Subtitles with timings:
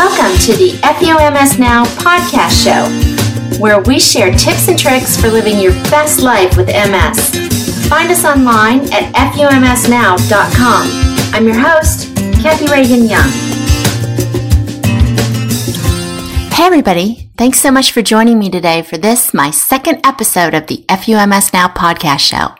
[0.00, 2.88] Welcome to the FUMS Now podcast show,
[3.60, 7.86] where we share tips and tricks for living your best life with MS.
[7.86, 10.88] Find us online at FUMSnow.com.
[11.34, 13.28] I'm your host, Kathy Reagan Young.
[16.54, 17.30] Hey, everybody.
[17.36, 21.52] Thanks so much for joining me today for this, my second episode of the FUMS
[21.52, 22.54] Now podcast show.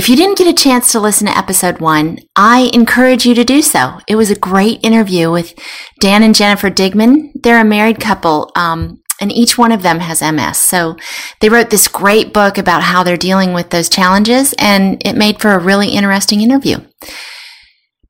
[0.00, 3.44] If you didn't get a chance to listen to episode one, I encourage you to
[3.44, 4.00] do so.
[4.08, 5.52] It was a great interview with
[6.00, 7.32] Dan and Jennifer Digmann.
[7.34, 10.56] They're a married couple, um, and each one of them has MS.
[10.56, 10.96] So
[11.40, 15.38] they wrote this great book about how they're dealing with those challenges, and it made
[15.38, 16.78] for a really interesting interview.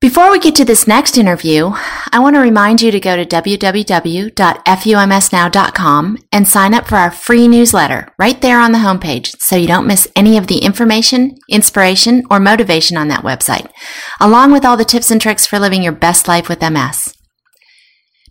[0.00, 1.72] Before we get to this next interview,
[2.10, 7.46] I want to remind you to go to www.fumsnow.com and sign up for our free
[7.46, 12.24] newsletter right there on the homepage so you don't miss any of the information, inspiration,
[12.30, 13.70] or motivation on that website,
[14.18, 17.14] along with all the tips and tricks for living your best life with MS.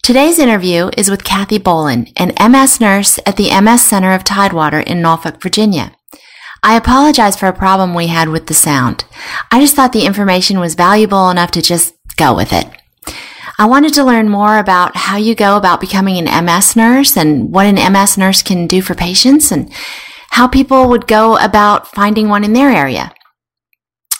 [0.02, 4.80] Today's interview is with Kathy Bolin, an MS nurse at the MS Center of Tidewater
[4.80, 5.96] in Norfolk, Virginia.
[6.62, 9.06] I apologize for a problem we had with the sound.
[9.52, 12.68] I just thought the information was valuable enough to just go with it.
[13.58, 17.52] I wanted to learn more about how you go about becoming an MS nurse and
[17.52, 19.72] what an MS nurse can do for patients and
[20.32, 23.14] how people would go about finding one in their area.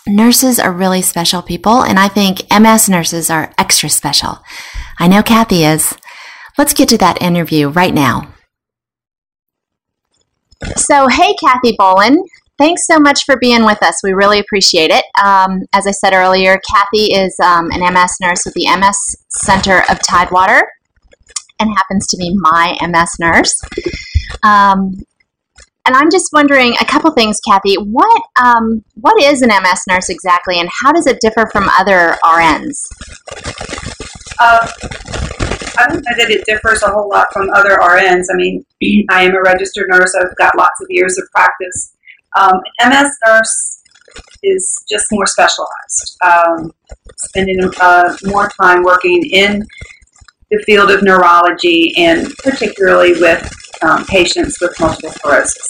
[0.08, 4.40] Nurses are really special people, and I think MS nurses are extra special.
[4.98, 5.96] I know Kathy is.
[6.58, 8.34] Let's get to that interview right now.
[10.76, 12.18] So, hey, Kathy Bolin.
[12.58, 14.02] Thanks so much for being with us.
[14.04, 15.06] We really appreciate it.
[15.24, 19.84] Um, as I said earlier, Kathy is um, an MS nurse with the MS Center
[19.90, 20.68] of Tidewater
[21.60, 23.62] and happens to be my MS nurse.
[24.44, 25.04] Um,
[25.86, 27.76] and I'm just wondering a couple things, Kathy.
[27.76, 32.18] What um, what is an MS nurse exactly, and how does it differ from other
[32.24, 32.78] RNs?
[34.40, 34.68] Uh,
[35.80, 38.26] I don't know that it differs a whole lot from other RNs.
[38.32, 38.66] I mean,
[39.10, 40.14] I am a registered nurse.
[40.20, 41.96] I've got lots of years of practice.
[42.40, 43.82] Um, MS nurse
[44.44, 46.72] is just more specialized, um,
[47.18, 49.66] spending uh, more time working in
[50.52, 55.68] the field of neurology and particularly with um, patients with multiple sclerosis.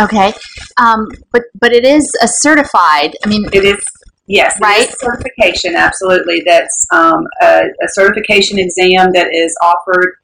[0.00, 0.32] Okay,
[0.80, 3.16] um, but but it is a certified.
[3.24, 3.84] I mean, it is
[4.28, 4.88] Yes, right.
[4.98, 6.42] certification, absolutely.
[6.44, 10.16] That's um, a, a, certification exam that is offered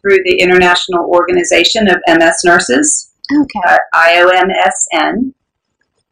[0.00, 3.60] through the International Organization of MS Nurses, okay.
[3.68, 5.34] uh, IOMSN,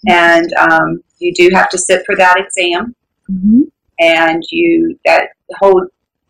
[0.07, 2.95] and um, you do have to sit for that exam,
[3.31, 3.63] mm-hmm.
[3.99, 5.85] and you that hold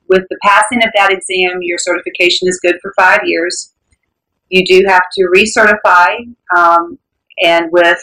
[0.09, 3.75] with the passing of that exam, your certification is good for five years.
[4.49, 6.99] You do have to recertify, um,
[7.43, 8.01] and with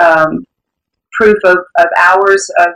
[0.00, 0.46] um,
[1.20, 2.68] proof of, of hours of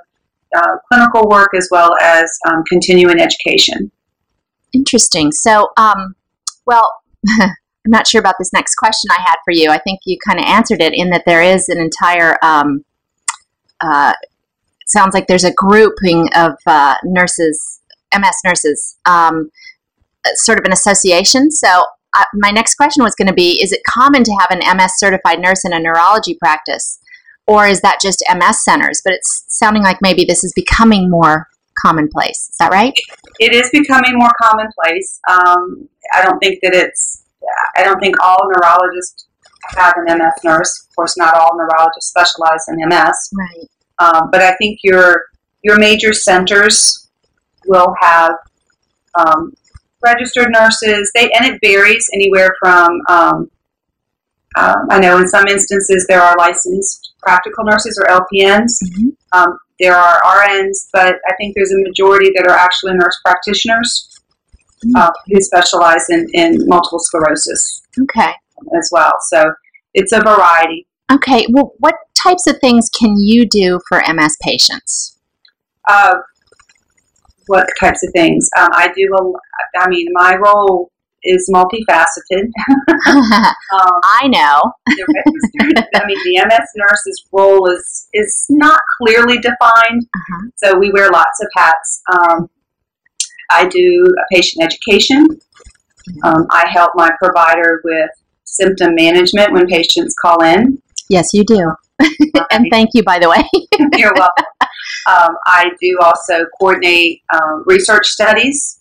[0.56, 3.91] uh, clinical work as well as um, continuing education.
[4.72, 5.32] Interesting.
[5.32, 6.15] So, um,
[6.66, 7.00] well,
[7.41, 9.71] I'm not sure about this next question I had for you.
[9.71, 12.84] I think you kind of answered it in that there is an entire, um,
[13.81, 17.81] uh, it sounds like there's a grouping of uh, nurses,
[18.15, 19.50] MS nurses, um,
[20.34, 21.50] sort of an association.
[21.50, 21.84] So,
[22.16, 24.93] uh, my next question was going to be Is it common to have an MS
[24.99, 27.00] certified nurse in a neurology practice?
[27.47, 29.00] Or is that just MS centers?
[29.05, 31.49] But it's sounding like maybe this is becoming more
[31.84, 32.49] commonplace.
[32.50, 32.94] Is that right?
[33.41, 35.21] It is becoming more commonplace.
[35.28, 37.22] Um, I don't think that it's.
[37.77, 39.27] I don't think all neurologists
[39.77, 40.87] have an MS nurse.
[40.88, 43.31] Of course, not all neurologists specialize in MS.
[43.32, 43.69] Right.
[43.99, 45.26] Um, but I think your
[45.62, 47.09] your major centers
[47.66, 48.32] will have
[49.19, 49.55] um,
[50.05, 51.11] registered nurses.
[51.15, 53.00] They and it varies anywhere from.
[53.09, 53.50] Um,
[54.56, 58.73] um I know in some instances there are licensed practical nurses or LPNs.
[58.85, 59.09] Mm-hmm.
[59.33, 64.21] Um, there are RNs, but I think there's a majority that are actually nurse practitioners
[64.85, 64.97] mm-hmm.
[64.97, 67.83] uh, who specialize in, in multiple sclerosis.
[68.01, 68.33] Okay.
[68.79, 69.12] As well.
[69.29, 69.53] So
[69.95, 70.87] it's a variety.
[71.12, 71.47] Okay.
[71.51, 75.19] Well, what types of things can you do for MS patients?
[75.89, 76.15] Uh,
[77.47, 78.49] what types of things?
[78.59, 80.91] Um, I do a, I mean, my role
[81.25, 82.44] is multifaceted.
[83.09, 84.61] um, I know.
[84.88, 90.49] I mean, the MS nurse's role is is not clearly defined, uh-huh.
[90.56, 92.03] so we wear lots of hats.
[92.12, 92.50] Um,
[93.50, 95.26] I do a patient education.
[96.23, 98.11] Um, I help my provider with
[98.44, 100.81] symptom management when patients call in.
[101.09, 101.73] Yes, you do.
[102.50, 103.43] and thank you, by the way.
[103.97, 104.44] You're welcome.
[105.06, 108.81] Um, I do also coordinate um, research studies.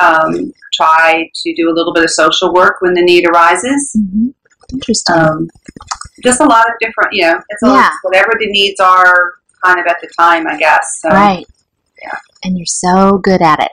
[0.00, 3.96] Um, try to do a little bit of social work when the need arises.
[3.98, 4.28] Mm-hmm.
[4.72, 5.16] Interesting.
[5.16, 5.48] Um,
[6.22, 7.90] just a lot of different, you know, it's yeah.
[8.02, 11.00] whatever the needs are kind of at the time, I guess.
[11.02, 11.44] So, right.
[12.02, 12.18] Yeah.
[12.44, 13.72] And you're so good at it.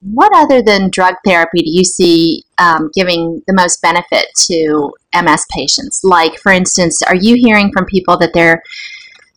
[0.00, 5.44] what other than drug therapy do you see um, giving the most benefit to MS
[5.50, 6.00] patients?
[6.04, 8.62] Like, for instance, are you hearing from people that they're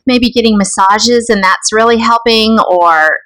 [0.05, 3.19] maybe getting massages and that's really helping, or,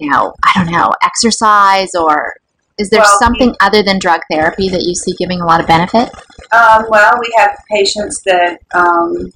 [0.00, 2.34] you know, I don't know, exercise, or
[2.78, 5.66] is there Well, something other than drug therapy that you see giving a lot of
[5.66, 6.10] benefit?
[6.52, 9.32] Um, well, we have patients that um,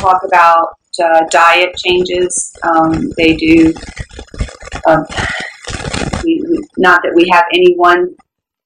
[0.00, 2.56] talk about uh, diet changes.
[2.62, 3.72] Um, they do.
[4.86, 5.04] Um,
[6.24, 8.14] we, we, not that we have any one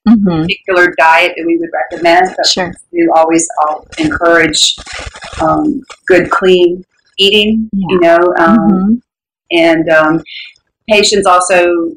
[0.07, 0.43] Mm-hmm.
[0.43, 2.71] particular diet that we would recommend, but Sure.
[2.93, 4.77] we always all encourage
[5.41, 6.85] um, good, clean
[7.17, 7.71] eating.
[7.73, 9.01] You know, um, Mhm.
[9.53, 10.23] and um,
[10.89, 11.91] patients also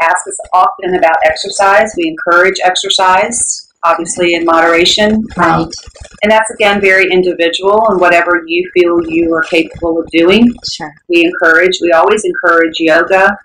[0.00, 1.92] ask us often about exercise.
[1.96, 5.14] We encourage exercise, obviously in moderation.
[5.14, 5.74] Um, Right.
[6.22, 10.52] and that's again very individual and whatever you feel you are capable of doing.
[10.72, 10.92] Sure.
[11.08, 13.36] We encourage, we always encourage yoga,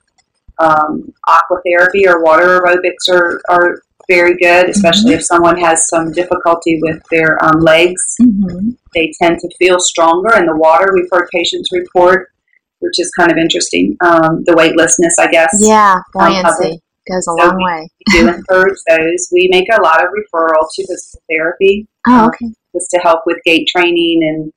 [0.60, 6.12] um, aqua therapy or water aerobics are, are very good, especially if someone has some
[6.12, 8.16] difficulty with their um, legs.
[8.22, 8.70] Mm-hmm.
[8.94, 10.92] They tend to feel stronger in the water.
[10.94, 12.32] We've heard patients report,
[12.80, 13.96] which is kind of interesting.
[14.02, 15.50] Um, the weightlessness, I guess.
[15.60, 17.88] Yeah, Um, buoyancy goes a so long we- way.
[18.14, 19.30] We do encourage those.
[19.32, 21.88] We make a lot of referral to physical therapy.
[22.08, 22.54] Oh, okay.
[22.76, 24.52] just to help with gait training and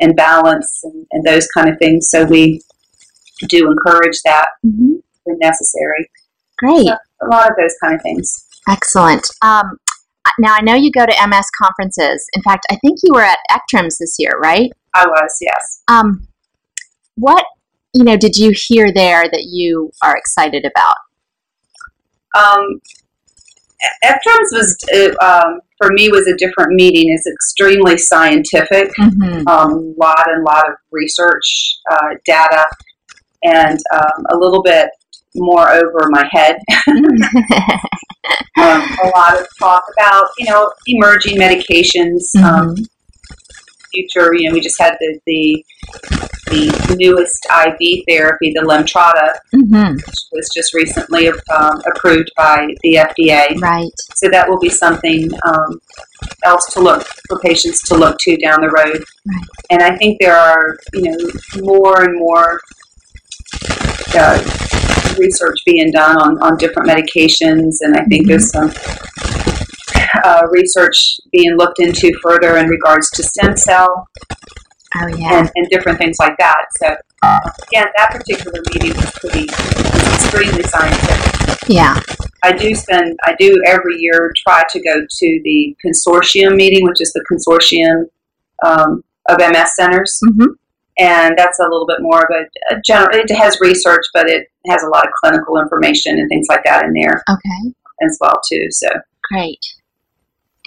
[0.00, 2.08] and balance and, and those kind of things.
[2.10, 2.60] So we
[3.48, 4.94] do encourage that hmm
[5.24, 6.08] when necessary.
[6.58, 6.86] Great.
[6.88, 8.46] A lot of those kind of things.
[8.68, 9.26] Excellent.
[9.42, 9.78] Um,
[10.38, 12.26] now I know you go to MS conferences.
[12.34, 14.70] In fact, I think you were at ECTRIMS this year, right?
[14.94, 15.82] I was, yes.
[15.88, 16.28] Um,
[17.16, 17.44] what
[17.94, 20.96] you know did you hear there that you are excited about?
[22.36, 22.80] Um,
[24.52, 27.12] was uh, um, for me was a different meeting.
[27.12, 28.90] It's extremely scientific.
[28.98, 29.46] Mm-hmm.
[29.46, 32.64] Um, lot and lot of research, uh, data,
[33.42, 34.88] and um, a little bit
[35.36, 36.56] more over my head.
[38.58, 42.34] um, a lot of talk about you know emerging medications.
[42.42, 42.76] Um,
[43.94, 45.64] future, you know, we just had the the,
[46.50, 52.94] the newest IV therapy, the Lemtrada, hmm which was just recently um, approved by the
[52.94, 53.58] FDA.
[53.60, 53.90] Right.
[54.14, 55.80] So that will be something um,
[56.44, 59.04] else to look for patients to look to down the road.
[59.26, 59.44] Right.
[59.70, 61.18] And I think there are, you know,
[61.62, 62.60] more and more
[64.16, 64.38] uh,
[65.18, 68.28] research being done on, on different medications, and I think Mhm.
[68.28, 68.70] there's some
[70.24, 74.08] uh, research being looked into further in regards to stem cell
[74.96, 75.40] Oh yeah.
[75.40, 76.66] and, and different things like that.
[76.76, 76.94] So,
[77.66, 81.68] again, that particular meeting was pretty extremely scientific.
[81.68, 82.00] Yeah.
[82.44, 87.00] I do spend, I do every year try to go to the consortium meeting, which
[87.00, 88.04] is the consortium
[88.64, 90.46] um, of MS centers, hmm
[90.96, 93.08] and that's a little bit more of a, a general.
[93.12, 96.84] It has research, but it has a lot of clinical information and things like that
[96.84, 97.74] in there Okay.
[98.06, 98.68] as well too.
[98.70, 98.86] So,
[99.32, 99.58] Great.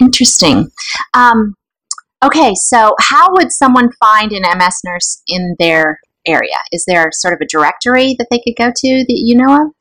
[0.00, 0.70] Interesting.
[1.14, 1.54] Um,
[2.24, 6.56] okay, so how would someone find an MS nurse in their area?
[6.72, 9.72] Is there sort of a directory that they could go to that you know of?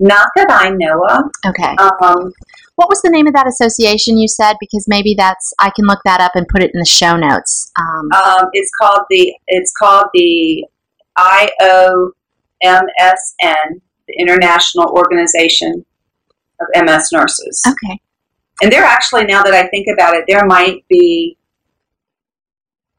[0.00, 1.30] not that I know of.
[1.46, 1.76] Okay.
[1.76, 2.32] Um,
[2.76, 4.56] What was the name of that association you said?
[4.58, 7.70] Because maybe that's I can look that up and put it in the show notes.
[7.78, 10.64] Um, um, it's called the it's called the
[11.18, 12.10] IOMSN,
[14.08, 15.84] the International Organization
[16.60, 17.62] of MS Nurses.
[17.68, 18.00] okay.
[18.62, 21.36] And there actually, now that I think about it, there might be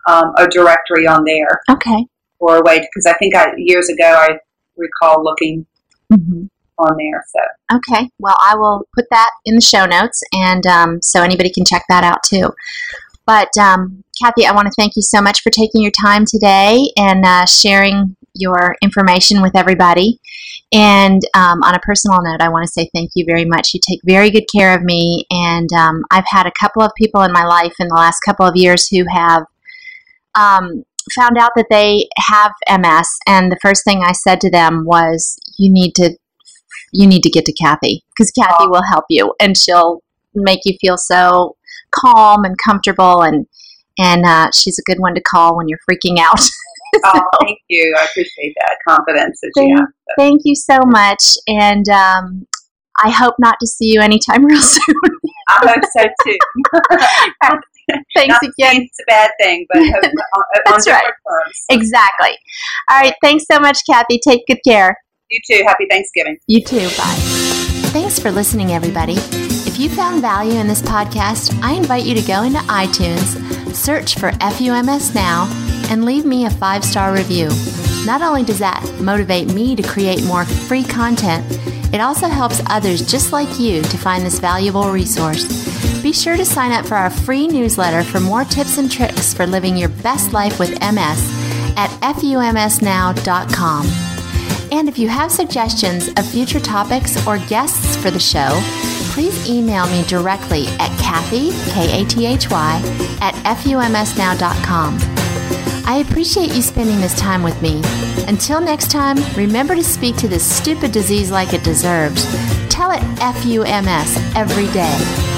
[0.09, 2.05] um, a directory on there Okay.
[2.39, 4.39] or a way because I think I, years ago I
[4.77, 5.65] recall looking
[6.13, 6.45] hmm
[6.77, 7.23] on there.
[7.31, 8.09] So Okay.
[8.17, 11.83] Well, I will put that in the show notes, and um, so anybody can check
[11.89, 12.49] that out too.
[13.25, 16.87] But um, Kathy, I want to thank you so much for taking your time today
[16.97, 20.19] and uh, sharing your information with everybody.
[20.71, 23.73] And um, on a personal note, I want to say thank you very much.
[23.73, 27.21] You take very good care of me, and um, I've had a couple of people
[27.23, 29.43] in my life in the last couple of years who have
[30.35, 34.85] um, found out that they have MS, and the first thing I said to them
[34.85, 36.15] was, "You need to
[36.91, 40.03] you need to get to Kathy because Kathy will help you and she'll
[40.35, 41.55] make you feel so
[41.91, 43.47] calm and comfortable and
[43.97, 46.39] and uh, she's a good one to call when you're freaking out.
[47.05, 47.95] oh, thank you.
[47.97, 49.87] I appreciate that confidence that you Thank- have.
[50.09, 52.47] So, Thank you so much, and um,
[53.03, 54.95] I hope not to see you anytime real soon.
[55.49, 56.37] I hope so too.
[58.15, 58.81] Thanks Not again.
[58.83, 61.13] it's a bad thing, but hope, on, on That's different right.
[61.43, 61.65] terms.
[61.69, 62.37] Exactly.
[62.89, 63.13] All right.
[63.21, 64.19] Thanks so much, Kathy.
[64.25, 64.95] Take good care.
[65.29, 65.63] You too.
[65.67, 66.37] Happy Thanksgiving.
[66.47, 66.87] You too.
[66.97, 67.17] Bye.
[67.91, 69.15] Thanks for listening, everybody.
[69.17, 74.15] If you found value in this podcast, I invite you to go into iTunes, search
[74.15, 75.45] for FUMS Now,
[75.89, 77.49] and leave me a five star review.
[78.05, 81.45] Not only does that motivate me to create more free content,
[81.93, 85.43] It also helps others just like you to find this valuable resource.
[86.01, 89.45] Be sure to sign up for our free newsletter for more tips and tricks for
[89.45, 91.19] living your best life with MS
[91.75, 93.85] at FUMSnow.com.
[94.71, 98.61] And if you have suggestions of future topics or guests for the show,
[99.11, 105.10] please email me directly at Kathy, K A T H Y, at FUMSnow.com.
[105.91, 107.81] I appreciate you spending this time with me.
[108.29, 112.23] Until next time, remember to speak to this stupid disease like it deserves.
[112.69, 115.30] Tell it FUMS every day.